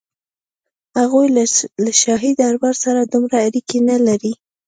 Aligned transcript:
هغوی 0.99 1.27
له 1.85 1.91
شاهي 2.01 2.31
دربار 2.41 2.75
سره 2.83 2.99
دومره 3.11 3.37
اړیکې 3.47 3.77
نه 3.89 3.95
لرلې. 4.05 4.33